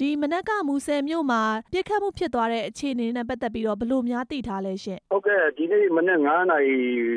[0.00, 1.42] ဒီမနက်က မူဆယ်မြို့မှာ
[1.72, 6.76] ပြစ်ခတ်မှုဖြစ်သွားတဲ့ အခြေအနေနဲ့ ပတ်သက်ပြီးတော့ ဘယ်လိုများသိထားလဲရှင့် ဟုတ်ကဲ့ ဒီနေ့မနေ့9နာရီ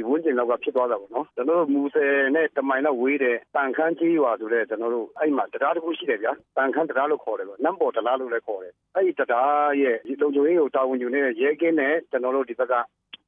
[0.10, 12.74] ဝန်းကျင်လောက်က ဖြစ်သွားတာပေါ့နော် ကျွန်တော်တို့ မူဆယ်နဲ့တမိုင်လောက်ဝေးတဲ့ ပန်ခန်းကြီးရွာဆိုတဲ့ ကျွန်တော်တို့ အဲ့မှာတရားတစ်ခုရှိတယ်ဗျာ ပန်ခန်းတရားလို့ခေါ်တယ်ပေါ့နမ်ပေါ်တရားလို့လည်း ခေါ်တယ် အဲ့ဒီတရားရဲ့ လုံခြုံရေးကို တာဝန်ယူနေတဲ့ ရဲကင်းနဲ့ ကျွန်တော်တို့ ဒီဘက်က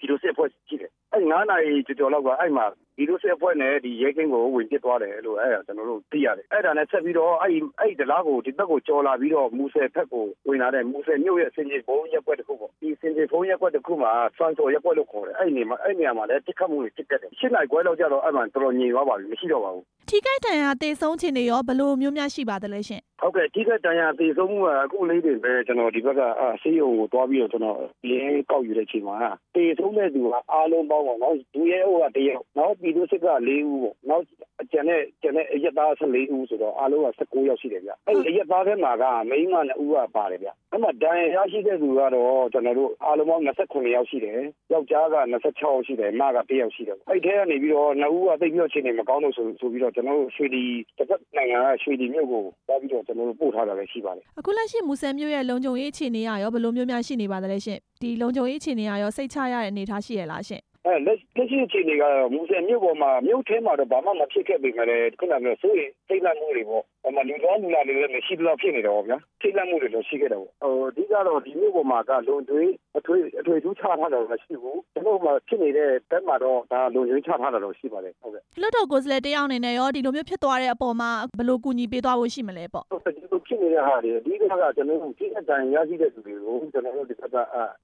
[0.04, 2.66] ဒီလိုစစ်အဖွဲ့ရှိတယ်အဲ့9နာရီကျော်ကျော်လောက်ကအဲ့မှာ
[2.98, 26.22] ဒီလိုစစ်အဖွဲ့နဲ့ဒီရဲကင်းကိုဝင်ပစ်သွားတယ်လို့အဲ့ဒါကျွန်တော်တို့သိရတယ်အဲ့ဒါနဲ့ဆက်ပြီးတော့အဲ့အဲ့ဒလားကိုဒီဘက်ကိုကြော်လာပြီးတော့မူဆယ်ဘက်ကိုဝင်လာတဲ့မူဆယ်မြို့ရဲ့စင်ကြီးဘုံရက်ွက်တစ်ခုပေါ့ဒီစင်ကြီးဘုံရက်ွက်တစ်ခုမှာစွမ်းစော်ရက်ွက်လို့ခေါ်တယ်အဲ့ဒီနေမှာအဲ့နေရာမှာလည်းတစ်ခတ်မှုတွေဖြစ်ခဲ့တယ်ရှင်းနိုင်ခွဲလောက်ကြတော့အဲ့မှာတော်တော်ညင်သွားပါပြီမရှိတော့ပါဘူး ထိခိုက်ဒဏ်ရာသေဆုံးခြင်းတွေရောဘယ်လိုမျိုးများရှိပါသလဲရှင်ဟုတ်ကဲ့ထိခိုက်ဒဏ်ရာသေဆုံးမှုကအခုလေးတွေပဲကျွန်တော်ဒီဘက်က
[26.62, 27.78] ဆေးရုံကိုတွားပြီးတော့ကျွန်တော်
[28.10, 29.18] လင်းကောက်ယူတဲ့အချိန်မှာ
[29.56, 34.24] သေဆုံးတဲ့သူကအားလုံးပေါင်းပါတော့ဒူရဲဟိုကတယောက်နောက်ပြည်သူစစ်က၄ဦးပေါ့နောက်
[34.72, 44.40] ကျန်တဲ့ကျန်တဲ့အရက်သား14ဦးဆိုတော့အားလုံးက19ယောက်ရှိတယ်ဗျအဲ့ဒီအရက်သားထဲမှာကမိန်းမ2ဦးကပါတယ်ဗျအဲ့မှာဒဏ်ရာရရှိတဲ့သူကတော့ကျွန်တော်တို့အားလုံးပေါင်း29ယောက်ရှိတယ်
[44.74, 50.64] ယောက်ျားက26ယောက်ရှိတယ်မက1ယောက်ရှိတယ်အဲ့ထဲကနေပြီးတော့2ဦးကတိတ်ပြီးတော့ချိန်နေမကောင်းလို့ဆိုဆိုပြီးတော့ကျွန်တော်တို့ရွှေဒီ
[50.98, 87.24] တစ်ဖက်နိုင်ငံကရွှေဒီမြို့ကိုသွားပြီးတော့ကျွန်တော်တို့ပို့ထားတာလည်းရှိပါတယ်အခုလက်ရှိမူဆယ်မြို့ရဲ့လုံခြုံရေးအခြေအနေရောဘယ်လိုမျိုးများရှိနေပါသလဲရှင်ဒီလုံခြုံရေးအခြေအနေရောစိတ်ချရတဲ့အနေအထားရှိရလားရှင် အဲလက်လက်ရှိအခြေအနေကတော့မူဆယ်မြို့ပေါ်မှာမြို့ထဲမှာတော့ဘာမှမဖြစ်ခဲ့ပေမဲ့လည်းခုနကပြောဆိုရင်စိတ်လန့်မှုတွေပေါ့ အမလူတော်လူလာတွေလည်းမရှိတော့ဖြစ်နေတော့ဗျာစိတ်လန့်မှုတွေလည်းရှိခဲ့တယ်ပေါ့ဟိုအဓိကတော့ဒီမြို့ပေါ်မှာကလုံသွေးအထွေအထွေထူးချထားတာမရှိဘူးကျွန်တော်မှဖြစ်နေတဲ့တက်မှာတော့ဒါလုံခြုံချထားတာတော့ရှိပါတယ်ဟုတ်ကဲ့လွတ်တော်ကိုယ်စားလှယ်တယောက်အနေနဲ့ရောဒီလိုမျိုးဖြစ်သွားတဲ့အပေါ်မှာဘယ်လိုကူညီပေးသွားဖို့ရှိမလဲပေါ့ဒီလိုဖြစ်နေတဲ့ဟာတွေအဓိကကကျွန်တော်တို့ဖြစ်တဲ့အတိုင်းရရှိတဲ့သူတွေကိုကျွန်တော်တို့ဒီက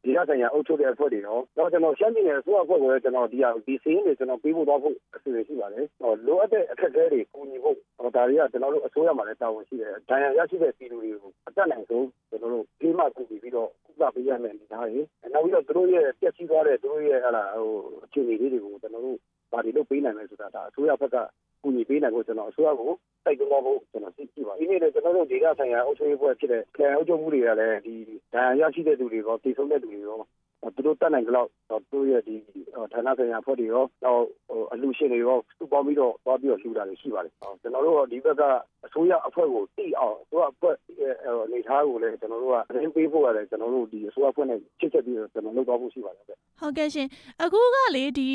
[0.04, 15.02] ဒီကဆိုင်ရာအုပ်ချုပ်တဲ့အဖွဲ့တွေရောတော့ကျွန်တော်ရှမ်းပြည်နယ်အစိုးရအဖွဲ့ကိုလည်းကျွန်တော်ဒီဟာဒီစင်းတွေကျွန်တော်ပေးဖို့တော့ဖို့အစီအစဉ်ရှိပါတယ်ဟောလိုအပ်တဲ့အခက်အခဲတွေကူညီဖို့ဟောဒါတွေကကျွန်တော်တို့အစိုးရမှာလည်းတာဝန်ရှိတယ်ဒဏ်ရာရရှိတဲ့ပြည်သူတွေကိုအတက်နိုင်ဆုံးကျွန်တော်တို့ပြေးမှကူညီပြီးတော့ကုသပေးရမယ်အနေထားတွေ
[15.34, 17.70] နောက်ပြီးတော့သူတို့ရဲ့ပျက်စီးသွားတဲ့သူတို့ရဲ့ဟာဟို
[18.06, 19.18] အခြေအနေလေးတွေကိုကျွန်တော်တို့
[19.52, 21.18] ဘာတွေလုပ်ပေးနိုင်လဲဆိုတာဒါအစိုးရဘက်က
[21.64, 22.92] ကူညီပေးနိုင်ဖို့ကျွန်တော်အစိုးရကို
[23.26, 27.96] တိုက်တွန်းဖို့ကျွန်တော်သိကြည့်ပါဒီနေ့လည်းကျွန်တော်တို့ဒေသဆိုင်ရာအုပ်ချုပ်ရေးဘက်ဖြစ်တဲ့ခရိုင်အုပ်ချုပ်မှုတွေကလည်းဒီ
[28.34, 30.20] ဒဏ်ရာရရှိတဲ့သူတွေရောတည်ဆုံးတဲ့သူတွေရော
[30.76, 32.36] သူတို့တက်နိုင်ကြတော့သူတို့ရဲ့ဒီ
[32.94, 34.24] ဌာနဆိုင်ရာဖွဲ့တွေရောနောက်
[34.74, 38.44] အလှရှင်တွေရောစုပေါင်းပြီးတော့သွားပြီးတော့လှူတာတွေရှိပါတယ်ကျွန်တော်တို့ဒီဘက်က
[38.86, 40.76] အစိုးရအဖွဲ့ကိုတိအောင်အစိုးရအဖွဲ့
[41.46, 47.08] အနေထားကိုလည်းကျွန်တော်တို့ကသတင်းပေးဖို့ရတယ်ကျွန်တော်တို့ဒီအစိုးရအဖွဲ့နဲ့ချစ်ချက်ပြီးတော့ကျွန်တော်လုပ်သွားဖို့ရှိပါတယ်ဟုတ်ကဲ့ရှင်
[47.44, 48.30] အခုကလေဒီ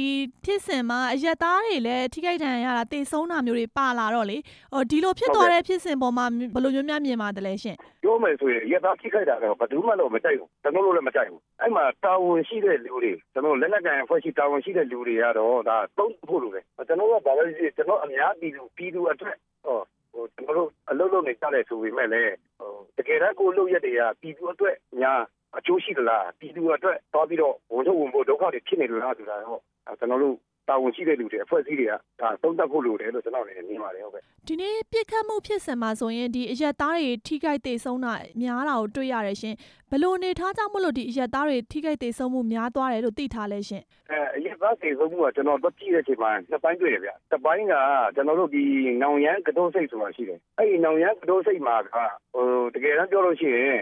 [0.44, 4.36] ဖြစ်စဉ်မှာအရက်သားတွေလည်းထိခိုက်ဒဏ်ရာရတာတေဆုံးတာမျိုးတွေပါလာတော့လေ
[4.74, 6.24] ဟိုဒီလိုဖြစ်သွားတဲ့ဖြစ်စဉ်ပေါ်မှာ
[6.54, 19.78] ဘယ်လိုမျိုးများမြင်ပါတယ်လဲရှင် ပြောမယ်ဆိုရင်ရက်သားထိခိုက်တာတော့ဘယ်သူမှတော့မကြိုက်ဘူးကျွန်တော်တို့လည်းမကြိုက်ဘူးအဲ့မှာတာဝန်ရှိတဲ့လူတွေကျွန်တော်လက်လက်ကန်ဖွဲ့ရှိတာဝန်ရှိတဲ့လူတွေကတော့ဒါသုံးဖို့လိုတယ်ကျွန်တော်ကဘာလို့လဲကျွန်တော်အများပြည်သူပြည်သူအတွက်ဟော
[20.12, 25.12] ဟိုကျွန်တော်တို့အလုပ်လုပ်နေကြတယ်ဆိုပေမဲ့လည်းဟိုတကယ်တမ်းကိုလုပ်ရက်တွေကပြည်သူအတွက်ညာ
[25.56, 29.60] အကျိုးရှိသလားပြည်သူအတွက်သွားပြီးတော့ဝန်ထုတ်ဝန်ဖို့ဒုက္ခတွေဖြစ်နေလို့လားဆိုတာတော့
[29.98, 30.36] ကျွန်တော်တို့
[30.68, 39.54] တာဝန်ရှိတဲ့လူတွေအဖွဲ့အစည်းတွေကဒါသုံးသပ်ဖို့လိုတယ်လို့ကျွန်တော်လည်းမြင်ပါတယ်ဟုတ်ကဲ့ဒီနေ့ပြစ်ခတ်မှုဖြစ်စဉ်မှာဆိုရင်ဒီအရက်သားတွေထိခိုက်ဒေဆုံးတာများတာကိုတွေ့ရတယ်ရှင်
[39.90, 47.74] ဘလို့နေထားကြောင့်မလို့ဒီအရက်သားတွေထိခိုက်ဒေဆုံးမှုများသွားတယ်လို့သိထားလဲရှင်အဲအရက်သားဒေဆုံးမှုကကျွန်တော်တို့ကြည့်တဲ့အချိန်မှာနှစ်ပိုင်းတွေ့ရဗျတစ်ပိုင်းက
[48.14, 48.64] ကျွန်တော်တို့ဒီ
[49.02, 51.86] နောင်ရန်ကတိုးစိတ်ဆိုတာရှိတယ်အဲ့ဒီနောင်ရန်ကတိုးစိတ်မှာက
[52.34, 53.80] ဟိုတကယ်တမ်းပြောလို့ရှိရင်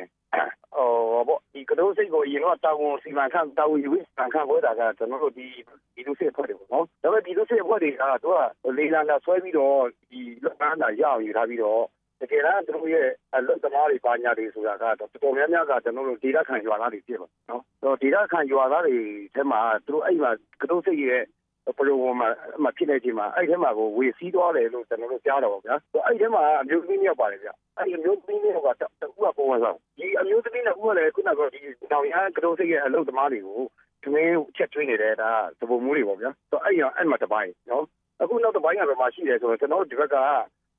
[0.77, 0.89] ဟို
[1.29, 5.47] ပေါ့ဒီကတိုးစိတ်ကိုအရင်တော့တာဝန်စီမံခန့်တာဝန်ယူစီမံခန့်ခွဲတာကကျွန်တော်တို့ဒီ
[5.95, 8.31] ဒီလူစစ်ဖွဲ့တွေပေါ့နော်ဒါပေမဲ့ဒီလူစစ်ဖွဲ့တွေကသူ
[8.65, 9.79] ကလေလံလာဆွဲပြီးတော့
[10.11, 11.83] ဒီလက်ပန်းတာရအောင်ယူထားပြီးတော့
[12.21, 18.97] တကယ်တမ်းသူတို့ရဲ့အလွတ်သမားတွေပါညာတွေဆိုတာကတော်တော်များများကကျွန်တော်တို့ဒေတာခံရွာသားတွေဖြစ်ပါနော်တော့ဒေတာခံရွာသားတွေ
[19.35, 21.23] ထဲမှာသူတို့အဲ့မှာကတိုးစိတ်ရဲ့
[21.77, 22.29] ဘလိုမှာ
[22.65, 31.61] မဖြစ်နေချိန်မှာအဲ့ထဲမှာကိုဝေစီးသွားတယ်လို့ကျွန်တော်တို့ကြားတော့ဗျာအဲ့ထဲမှာအမျိုးသမီးမြောက်ပါတယ်ဗျာအဲ့ဒီအမျိုးသမီးမြောက်ကတူကပုံမှန်ဆောင်ဒီအမျိုးသမီးနဲ့ဥကလည်းခုနကဒီ
[31.93, 33.61] တောင်ရကတိုးစိတ်ရဲ့အလုပ်သမားတွေကို
[34.03, 35.31] သမင်းချက်ထွေးနေတယ်ဒါ
[35.61, 37.85] သဘုံမှုတွေပေါ့ဗျာဆိုအဲ့ရအဲ့မှာတပိုင်းနော်
[38.23, 40.17] အခုနောက်တပိုင်းကဘယ်မှာရှိလဲဆိုတော့ကျွန်တော်တို့ဒီဘက်က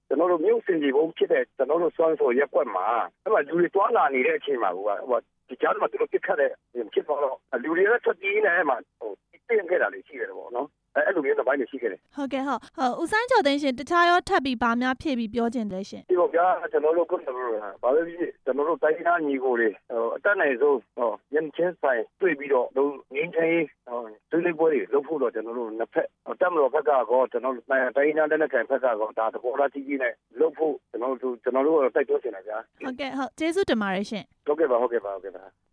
[0.07, 2.87] ကျွန်တော်တို့မြို့စင်ကြီးဘုံဖြစ်တဲ့ကျွန်တော်တို့စွမ်းဆိုရက်ွက်မှာ
[3.23, 5.19] အဲ့မှာလူတွေတွားလာနေတဲ့အချိန်မှာဟိုဟို
[5.49, 6.51] ဒီကြားမှာသူတို့ပြစ်ခတ်တဲ့
[6.93, 9.11] ဖြစ်သွားတော့လူတွေကထွက်ပြေးနေအဲ့မှာဟို
[9.49, 17.51] တင်ခဲ့တာလေးရှိတယ်ပေါ့နော်အဲ့လိုမျိုး တစ်ပိုင်းတွေရှိခဲ့တယ်ဟုတ်ကဲ့ဟုတ်ဟုတ်ဦးဆိုင်ကျော်သိန်းရှင်တခြားရောထပ်ပြီးဗာများဖြည့်ပြီးပြောခြင်းတယ်ရှင်ဒီပေါ့ဗျာကျွန်တော်တို့ကုသလို့
[17.83, 19.69] ဘာပဲဖြစ်ကျွန်တော်တို့တိုင်းသားညီကိုတွေ
[20.15, 23.99] အတက်နိုင်ဆုံးဟောညင်ချင်းဆိုင်တွေ့ပြီးတော့လုံးငင်းချင်းဟော
[24.31, 26.07] တွေးလေးပွဲတွေလုပ်ဖို့တော့ကျွန်တော်တို့နှစ်ဖက်
[26.41, 35.43] တက်မတော်ဘက်ကကောကျွန်တော်တို့တိုင်းသားတဲ့လက်ခံဘက်ကကောဒါတဘောလားကြီးကြီးနဲ့လုပ်ဖို့ကျွန်တော်တို့ကျွန်တော်တို့တိုက်တွန်းနေတာဗျာဟုတ်ကဲ့ဟုတ်ကျေးဇူးတင်ပါတယ်ရှင်ဟုတ်ကဲ့ပါဟုတ်ကဲ့ပါဟုတ်ကဲ့ပါ